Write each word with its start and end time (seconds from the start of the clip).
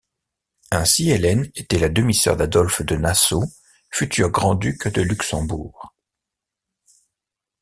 Ainsi, 0.71 1.11
Hélène 1.11 1.51
était 1.53 1.77
la 1.77 1.87
demi-sœur 1.87 2.35
d'Adolphe 2.35 2.81
de 2.81 2.95
Nassau, 2.95 3.43
futur 3.91 4.29
grand-duc 4.31 4.87
de 4.87 5.03
Luxembourg. 5.03 5.93